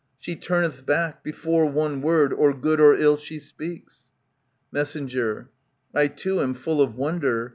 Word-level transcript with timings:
She 0.17 0.35
turneth 0.35 0.83
back. 0.83 1.23
Before 1.23 1.67
one 1.67 2.01
word, 2.01 2.33
or 2.33 2.55
good 2.55 2.79
or 2.79 2.95
ill, 2.95 3.17
she 3.17 3.37
speaks. 3.37 4.09
Mess, 4.71 4.97
I 5.93 6.07
too 6.07 6.41
am 6.41 6.55
full 6.55 6.81
of 6.81 6.95
wonder. 6.95 7.49